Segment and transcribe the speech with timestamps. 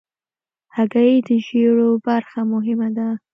[0.75, 3.07] هګۍ د ژیړو برخه مهمه ده.